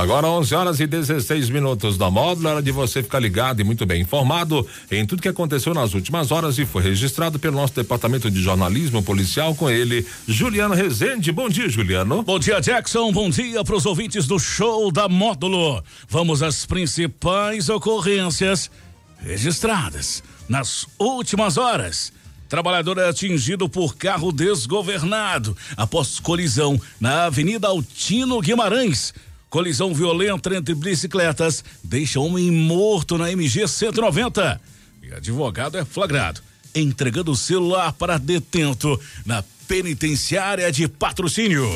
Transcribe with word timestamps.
Agora 0.00 0.26
11 0.26 0.54
horas 0.54 0.80
e 0.80 0.86
16 0.86 1.50
minutos 1.50 1.98
da 1.98 2.10
módulo, 2.10 2.48
hora 2.48 2.62
de 2.62 2.72
você 2.72 3.02
ficar 3.02 3.18
ligado 3.18 3.60
e 3.60 3.64
muito 3.64 3.84
bem 3.84 4.00
informado 4.00 4.66
em 4.90 5.04
tudo 5.04 5.20
que 5.20 5.28
aconteceu 5.28 5.74
nas 5.74 5.92
últimas 5.92 6.32
horas 6.32 6.56
e 6.56 6.64
foi 6.64 6.82
registrado 6.82 7.38
pelo 7.38 7.56
nosso 7.58 7.74
departamento 7.74 8.30
de 8.30 8.40
jornalismo 8.40 9.02
policial 9.02 9.54
com 9.54 9.68
ele, 9.68 10.06
Juliano 10.26 10.74
Rezende. 10.74 11.30
Bom 11.30 11.50
dia, 11.50 11.68
Juliano. 11.68 12.22
Bom 12.22 12.38
dia, 12.38 12.62
Jackson. 12.62 13.12
Bom 13.12 13.28
dia 13.28 13.62
para 13.62 13.76
os 13.76 13.84
ouvintes 13.84 14.26
do 14.26 14.38
show 14.38 14.90
da 14.90 15.06
módulo. 15.06 15.84
Vamos 16.08 16.42
às 16.42 16.64
principais 16.64 17.68
ocorrências 17.68 18.70
registradas 19.18 20.22
nas 20.48 20.86
últimas 20.98 21.58
horas. 21.58 22.10
Trabalhador 22.48 22.96
é 22.96 23.06
atingido 23.06 23.68
por 23.68 23.94
carro 23.96 24.32
desgovernado 24.32 25.54
após 25.76 26.18
colisão 26.18 26.80
na 26.98 27.26
Avenida 27.26 27.68
Altino 27.68 28.40
Guimarães. 28.40 29.12
Colisão 29.50 29.92
violenta 29.92 30.54
entre 30.56 30.74
bicicletas 30.74 31.62
deixa 31.84 32.20
homem 32.20 32.50
morto 32.50 33.18
na 33.18 33.30
MG 33.30 33.66
190. 33.68 34.60
E 35.02 35.12
advogado 35.12 35.76
é 35.76 35.84
flagrado 35.84 36.40
entregando 36.74 37.32
o 37.32 37.36
celular 37.36 37.92
para 37.92 38.18
detento 38.18 38.98
na 39.24 39.42
penitenciária 39.66 40.70
de 40.70 40.88
patrocínio. 40.88 41.68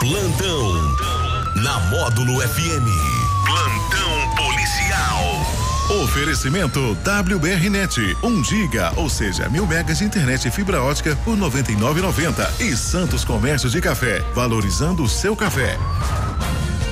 Plantão 0.00 0.96
na 1.62 1.80
Módulo 1.90 2.40
FM. 2.40 2.86
Plantão 3.44 4.34
policial. 4.36 6.02
Oferecimento 6.02 6.80
WBRnet, 6.92 8.16
1 8.22 8.44
giga, 8.44 8.92
ou 8.96 9.08
seja, 9.08 9.48
mil 9.48 9.66
megas 9.66 9.98
de 9.98 10.04
internet 10.04 10.48
e 10.48 10.50
fibra 10.50 10.82
ótica 10.82 11.16
por 11.24 11.36
99,90 11.36 12.60
e 12.60 12.76
Santos 12.76 13.24
Comércio 13.24 13.70
de 13.70 13.80
Café, 13.80 14.20
valorizando 14.34 15.04
o 15.04 15.08
seu 15.08 15.36
café. 15.36 15.78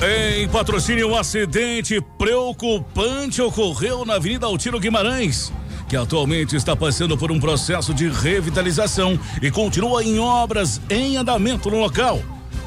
Em 0.01 0.47
patrocínio, 0.49 1.09
um 1.09 1.17
acidente 1.17 2.01
preocupante 2.17 3.41
ocorreu 3.41 4.05
na 4.05 4.15
Avenida 4.15 4.45
Altino 4.45 4.79
Guimarães 4.79 5.51
que 5.87 5.95
atualmente 5.95 6.55
está 6.55 6.75
passando 6.75 7.17
por 7.17 7.31
um 7.31 7.39
processo 7.39 7.93
de 7.93 8.09
revitalização 8.09 9.19
e 9.41 9.51
continua 9.51 10.03
em 10.03 10.19
obras 10.19 10.81
em 10.89 11.15
andamento 11.15 11.69
no 11.69 11.79
local. 11.79 12.21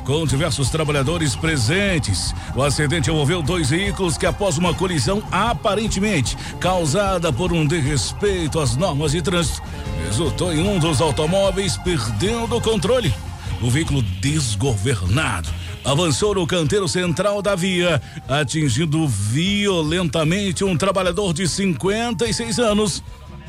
Com 0.04 0.24
diversos 0.24 0.70
trabalhadores 0.70 1.36
presentes, 1.36 2.32
o 2.54 2.62
acidente 2.62 3.10
envolveu 3.10 3.42
dois 3.42 3.68
veículos 3.68 4.16
que, 4.16 4.24
após 4.24 4.56
uma 4.56 4.72
colisão 4.72 5.22
aparentemente 5.30 6.36
causada 6.58 7.30
por 7.30 7.52
um 7.52 7.66
desrespeito 7.66 8.58
às 8.58 8.74
normas 8.74 9.12
de 9.12 9.20
trânsito, 9.20 9.62
resultou 10.06 10.52
em 10.52 10.66
um 10.66 10.78
dos 10.78 11.02
automóveis 11.02 11.76
perdendo 11.76 12.56
o 12.56 12.60
controle. 12.60 13.12
O 13.60 13.68
veículo 13.68 14.00
desgovernado 14.00 15.50
avançou 15.88 16.34
no 16.34 16.46
canteiro 16.46 16.86
central 16.86 17.40
da 17.40 17.54
via, 17.54 18.00
atingindo 18.28 19.08
violentamente 19.08 20.62
um 20.62 20.76
trabalhador 20.76 21.32
de 21.32 21.48
56 21.48 22.58
anos 22.58 23.02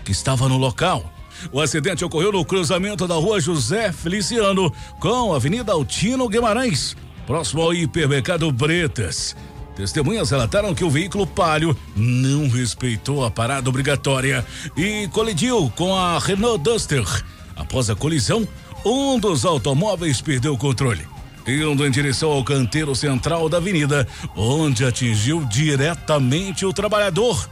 que 0.06 0.14
estava 0.14 0.48
no 0.48 0.58
local. 0.58 1.12
O 1.52 1.60
acidente 1.60 2.06
ocorreu 2.06 2.32
no 2.32 2.46
cruzamento 2.46 3.06
da 3.06 3.16
rua 3.16 3.42
José 3.42 3.92
Feliciano 3.92 4.72
com 5.02 5.34
a 5.34 5.36
Avenida 5.36 5.74
Altino 5.74 6.30
Guimarães, 6.30 6.96
próximo 7.28 7.62
ao 7.62 7.74
hipermercado 7.74 8.50
Bretas. 8.54 9.36
Testemunhas 9.76 10.30
relataram 10.30 10.74
que 10.74 10.84
o 10.84 10.90
veículo 10.90 11.28
palio 11.28 11.76
não 11.94 12.48
respeitou 12.48 13.26
a 13.26 13.30
parada 13.32 13.70
obrigatória 13.70 14.46
e 14.78 15.10
colidiu 15.10 15.72
com 15.76 15.94
a 15.94 16.18
Renault 16.18 16.64
Duster. 16.64 17.06
Após 17.54 17.90
a 17.90 17.96
colisão, 17.96 18.48
um 18.86 19.20
dos 19.20 19.44
automóveis 19.44 20.22
perdeu 20.22 20.54
o 20.54 20.58
controle 20.58 21.19
indo 21.48 21.86
em 21.86 21.92
direção 21.92 22.32
ao 22.32 22.44
canteiro 22.44 22.96
central 22.96 23.50
da 23.50 23.58
avenida, 23.58 24.08
onde 24.36 24.86
atingiu 24.86 25.44
diretamente 25.46 26.66
o 26.66 26.74
trabalhador 26.74 27.50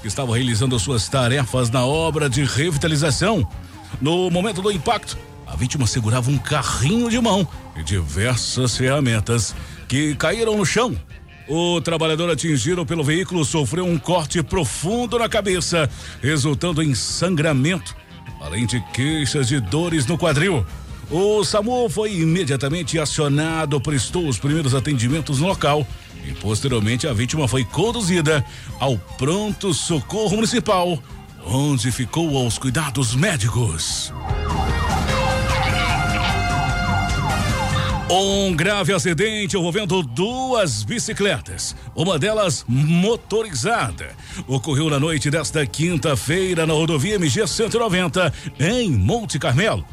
que 0.00 0.08
estava 0.08 0.34
realizando 0.36 0.78
suas 0.78 1.08
tarefas 1.08 1.70
na 1.70 1.84
obra 1.84 2.28
de 2.28 2.44
revitalização. 2.44 3.48
No 4.02 4.30
momento 4.30 4.60
do 4.60 4.70
impacto, 4.70 5.16
a 5.46 5.56
vítima 5.56 5.86
segurava 5.86 6.30
um 6.30 6.36
carrinho 6.36 7.08
de 7.08 7.18
mão 7.18 7.48
e 7.74 7.82
diversas 7.82 8.76
ferramentas 8.76 9.54
que 9.88 10.14
caíram 10.14 10.58
no 10.58 10.66
chão. 10.66 10.94
O 11.48 11.80
trabalhador 11.80 12.30
atingido 12.30 12.84
pelo 12.84 13.04
veículo 13.04 13.44
sofreu 13.44 13.86
um 13.86 13.98
corte 13.98 14.42
profundo 14.42 15.18
na 15.18 15.28
cabeça, 15.28 15.88
resultando 16.22 16.82
em 16.82 16.94
sangramento, 16.94 17.94
além 18.40 18.66
de 18.66 18.80
queixas 18.92 19.48
de 19.48 19.60
dores 19.60 20.06
no 20.06 20.18
quadril. 20.18 20.66
O 21.10 21.44
SAMU 21.44 21.88
foi 21.88 22.14
imediatamente 22.14 22.98
acionado, 22.98 23.80
prestou 23.80 24.26
os 24.26 24.38
primeiros 24.38 24.74
atendimentos 24.74 25.40
no 25.40 25.46
local 25.46 25.86
e 26.26 26.32
posteriormente 26.32 27.06
a 27.06 27.12
vítima 27.12 27.46
foi 27.46 27.64
conduzida 27.64 28.44
ao 28.80 28.96
pronto 28.96 29.74
socorro 29.74 30.36
municipal, 30.36 30.98
onde 31.44 31.92
ficou 31.92 32.36
aos 32.36 32.58
cuidados 32.58 33.14
médicos. 33.14 34.12
Um 38.10 38.54
grave 38.54 38.92
acidente 38.92 39.56
envolvendo 39.56 40.02
duas 40.02 40.84
bicicletas, 40.84 41.74
uma 41.94 42.18
delas 42.18 42.64
motorizada, 42.68 44.10
ocorreu 44.46 44.88
na 44.88 45.00
noite 45.00 45.30
desta 45.30 45.66
quinta-feira 45.66 46.66
na 46.66 46.74
rodovia 46.74 47.16
MG 47.16 47.46
190, 47.46 48.32
em 48.60 48.90
Monte 48.90 49.38
Carmelo. 49.38 49.84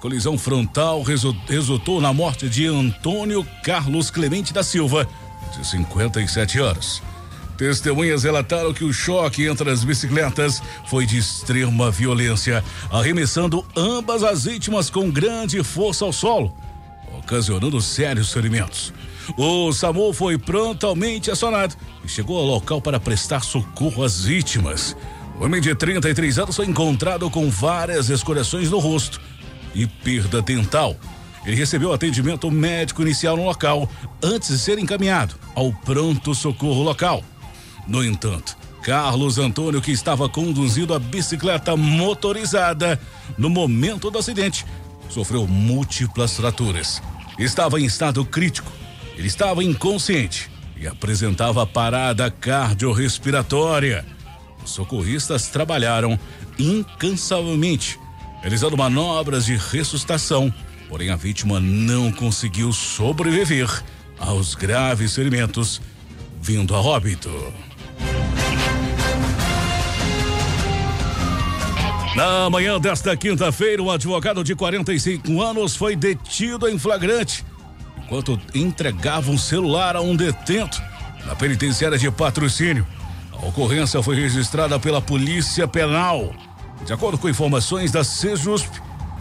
Colisão 0.00 0.36
frontal 0.36 1.02
resultou 1.02 2.00
na 2.00 2.12
morte 2.12 2.48
de 2.48 2.66
Antônio 2.66 3.46
Carlos 3.64 4.10
Clemente 4.10 4.52
da 4.52 4.62
Silva, 4.62 5.08
de 5.56 5.66
57 5.66 6.58
anos. 6.58 7.02
Testemunhas 7.56 8.22
relataram 8.22 8.74
que 8.74 8.84
o 8.84 8.92
choque 8.92 9.46
entre 9.46 9.70
as 9.70 9.82
bicicletas 9.82 10.62
foi 10.86 11.06
de 11.06 11.16
extrema 11.16 11.90
violência, 11.90 12.62
arremessando 12.90 13.64
ambas 13.74 14.22
as 14.22 14.44
vítimas 14.44 14.90
com 14.90 15.10
grande 15.10 15.62
força 15.64 16.04
ao 16.04 16.12
solo, 16.12 16.54
ocasionando 17.18 17.80
sérios 17.80 18.32
ferimentos. 18.32 18.92
O 19.36 19.72
SAMU 19.72 20.12
foi 20.12 20.36
prontamente 20.36 21.30
acionado 21.30 21.74
e 22.04 22.08
chegou 22.08 22.38
ao 22.38 22.44
local 22.44 22.80
para 22.80 23.00
prestar 23.00 23.40
socorro 23.40 24.04
às 24.04 24.24
vítimas. 24.24 24.94
O 25.40 25.44
homem 25.44 25.60
de 25.60 25.74
33 25.74 26.38
anos 26.38 26.56
foi 26.56 26.66
encontrado 26.66 27.28
com 27.30 27.50
várias 27.50 28.10
escoriações 28.10 28.70
no 28.70 28.78
rosto 28.78 29.20
e 29.76 29.86
perda 29.86 30.40
dental. 30.40 30.96
Ele 31.44 31.54
recebeu 31.54 31.92
atendimento 31.92 32.50
médico 32.50 33.02
inicial 33.02 33.36
no 33.36 33.44
local 33.44 33.88
antes 34.22 34.48
de 34.48 34.58
ser 34.58 34.78
encaminhado 34.78 35.36
ao 35.54 35.72
pronto 35.72 36.34
socorro 36.34 36.82
local. 36.82 37.22
No 37.86 38.04
entanto, 38.04 38.56
Carlos 38.82 39.38
Antônio, 39.38 39.80
que 39.80 39.92
estava 39.92 40.28
conduzindo 40.28 40.94
a 40.94 40.98
bicicleta 40.98 41.76
motorizada 41.76 42.98
no 43.38 43.48
momento 43.48 44.10
do 44.10 44.18
acidente, 44.18 44.64
sofreu 45.08 45.46
múltiplas 45.46 46.36
fraturas. 46.36 47.02
Estava 47.38 47.78
em 47.80 47.84
estado 47.84 48.24
crítico. 48.24 48.72
Ele 49.16 49.28
estava 49.28 49.62
inconsciente 49.62 50.50
e 50.76 50.86
apresentava 50.86 51.66
parada 51.66 52.30
cardiorrespiratória. 52.30 54.04
Os 54.64 54.70
socorristas 54.70 55.46
trabalharam 55.48 56.18
incansavelmente 56.58 57.98
realizando 58.40 58.76
manobras 58.76 59.44
de 59.46 59.56
ressuscitação, 59.56 60.52
porém 60.88 61.10
a 61.10 61.16
vítima 61.16 61.60
não 61.60 62.12
conseguiu 62.12 62.72
sobreviver 62.72 63.68
aos 64.18 64.54
graves 64.54 65.14
ferimentos, 65.14 65.80
vindo 66.40 66.74
a 66.74 66.80
óbito. 66.80 67.30
Na 72.14 72.48
manhã 72.48 72.80
desta 72.80 73.14
quinta-feira, 73.16 73.82
um 73.82 73.90
advogado 73.90 74.42
de 74.42 74.54
45 74.54 75.42
anos 75.42 75.76
foi 75.76 75.94
detido 75.94 76.66
em 76.68 76.78
flagrante 76.78 77.44
enquanto 78.06 78.40
entregava 78.54 79.30
um 79.30 79.36
celular 79.36 79.96
a 79.96 80.00
um 80.00 80.14
detento 80.14 80.80
na 81.26 81.34
penitenciária 81.34 81.98
de 81.98 82.10
patrocínio. 82.10 82.86
A 83.32 83.46
ocorrência 83.46 84.02
foi 84.02 84.14
registrada 84.16 84.78
pela 84.78 85.02
Polícia 85.02 85.66
Penal. 85.66 86.32
De 86.84 86.92
acordo 86.92 87.18
com 87.18 87.28
informações 87.28 87.90
da 87.90 88.04
Sejusp, 88.04 88.70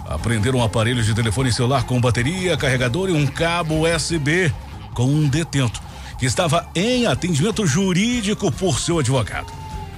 apreenderam 0.08 0.60
um 0.60 0.64
aparelho 0.64 1.04
de 1.04 1.14
telefone 1.14 1.52
celular 1.52 1.84
com 1.84 2.00
bateria, 2.00 2.58
carregador 2.58 3.10
e 3.10 3.14
um 3.14 3.26
cabo 3.26 3.88
USB 3.88 4.54
com 4.94 5.06
um 5.06 5.28
detento 5.28 5.82
que 6.18 6.26
estava 6.26 6.68
em 6.76 7.06
atendimento 7.06 7.66
jurídico 7.66 8.52
por 8.52 8.80
seu 8.80 9.00
advogado. 9.00 9.52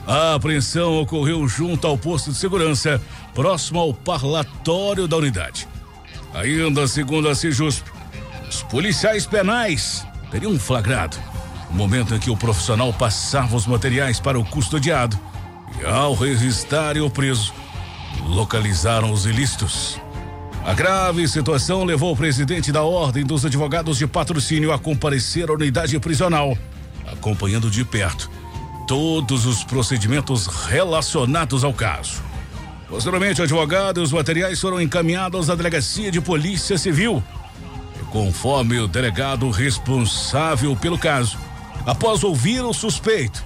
A 0.07 0.35
apreensão 0.35 1.01
ocorreu 1.01 1.47
junto 1.47 1.85
ao 1.85 1.97
posto 1.97 2.31
de 2.31 2.37
segurança, 2.37 3.01
próximo 3.35 3.79
ao 3.79 3.93
parlatório 3.93 5.07
da 5.07 5.17
unidade. 5.17 5.67
Ainda 6.33 6.87
segundo 6.87 7.27
a 7.27 7.35
Sejusp, 7.35 7.85
os 8.49 8.63
policiais 8.63 9.25
penais 9.25 10.05
teriam 10.31 10.57
flagrado 10.57 11.17
o 11.69 11.73
momento 11.73 12.15
em 12.15 12.19
que 12.19 12.29
o 12.29 12.37
profissional 12.37 12.93
passava 12.93 13.55
os 13.55 13.67
materiais 13.67 14.19
para 14.19 14.39
o 14.39 14.45
custodiado 14.45 15.19
ao 15.85 16.13
registarem 16.13 17.01
o 17.01 17.09
preso, 17.09 17.53
localizaram 18.25 19.11
os 19.11 19.25
ilícitos. 19.25 19.99
A 20.65 20.73
grave 20.73 21.27
situação 21.27 21.83
levou 21.83 22.11
o 22.11 22.17
presidente 22.17 22.71
da 22.71 22.83
Ordem 22.83 23.25
dos 23.25 23.45
Advogados 23.45 23.97
de 23.97 24.05
Patrocínio 24.05 24.73
a 24.73 24.79
comparecer 24.79 25.49
à 25.49 25.53
unidade 25.53 25.97
prisional, 25.99 26.57
acompanhando 27.05 27.69
de 27.69 27.85
perto 27.85 28.29
todos 28.87 29.45
os 29.45 29.63
procedimentos 29.63 30.47
relacionados 30.47 31.63
ao 31.63 31.73
caso. 31.73 32.23
Posteriormente, 32.89 33.41
o 33.41 33.43
advogado 33.43 33.99
e 33.99 34.03
os 34.03 34.13
materiais 34.13 34.59
foram 34.59 34.81
encaminhados 34.81 35.49
à 35.49 35.55
Delegacia 35.55 36.09
de 36.09 36.21
Polícia 36.21 36.77
Civil. 36.77 37.21
E 38.01 38.05
conforme 38.05 38.79
o 38.79 38.87
delegado 38.87 39.49
responsável 39.49 40.75
pelo 40.75 40.97
caso, 40.97 41.37
após 41.85 42.23
ouvir 42.23 42.61
o 42.61 42.73
suspeito, 42.73 43.43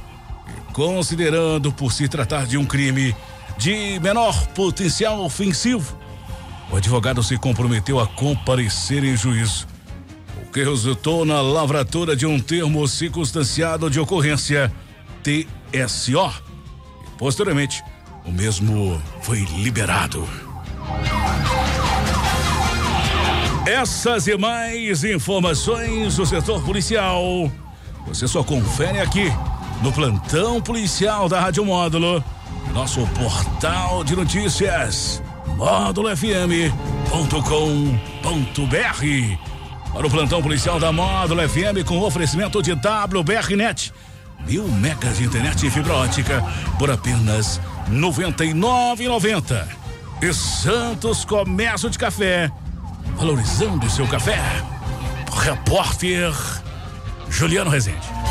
considerando 0.74 1.72
por 1.72 1.92
se 1.92 2.08
tratar 2.08 2.46
de 2.46 2.58
um 2.58 2.66
crime 2.66 3.16
de 3.58 4.00
menor 4.00 4.48
potencial 4.48 5.24
ofensivo, 5.24 5.98
o 6.72 6.78
advogado 6.78 7.22
se 7.22 7.38
comprometeu 7.38 8.00
a 8.00 8.08
comparecer 8.08 9.04
em 9.04 9.16
juízo, 9.16 9.68
o 10.42 10.52
que 10.52 10.64
resultou 10.64 11.26
na 11.26 11.42
lavratura 11.42 12.16
de 12.16 12.26
um 12.26 12.40
termo 12.40 12.88
circunstanciado 12.88 13.90
de 13.90 14.00
ocorrência 14.00 14.72
TSO. 15.22 16.32
E, 17.04 17.18
posteriormente, 17.18 17.84
o 18.26 18.32
mesmo 18.32 19.02
foi 19.22 19.40
liberado. 19.58 20.28
Essas 23.66 24.28
e 24.28 24.38
mais 24.38 25.04
informações 25.04 26.16
do 26.16 26.26
setor 26.26 26.64
policial 26.64 27.52
você 28.08 28.28
só 28.28 28.44
confere 28.44 29.00
aqui 29.00 29.32
no 29.82 29.92
plantão 29.92 30.62
policial 30.62 31.28
da 31.28 31.40
Rádio 31.40 31.66
Módulo, 31.66 32.24
nosso 32.74 33.06
portal 33.08 34.04
de 34.04 34.16
notícias 34.16 35.22
módulofm.com.br. 35.58 36.72
Para 39.92 40.08
o 40.08 40.10
plantão 40.10 40.42
policial 40.42 40.80
da 40.80 40.92
Módulo 40.92 41.48
FM 41.48 41.86
com 41.86 42.00
oferecimento 42.00 42.62
de 42.62 42.74
WBRnet. 42.74 43.94
Mil 44.48 44.68
megas 44.68 45.18
de 45.18 45.26
internet 45.26 45.66
e 45.66 45.72
fibra 45.72 45.96
ótica 45.96 46.44
por 46.80 46.90
apenas 46.90 47.58
R$ 47.88 47.96
99,90. 47.96 49.68
E 50.22 50.34
Santos 50.34 51.26
Comércio 51.26 51.90
de 51.90 51.98
Café, 51.98 52.52
valorizando 53.18 53.90
seu 53.90 54.08
café. 54.08 54.40
Repórter 55.32 56.32
Juliano 57.30 57.72
Rezende. 57.72 58.31